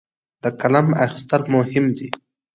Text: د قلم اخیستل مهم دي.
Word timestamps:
د 0.43 0.45
قلم 0.59 0.87
اخیستل 1.05 1.43
مهم 1.55 1.85
دي. 1.97 2.09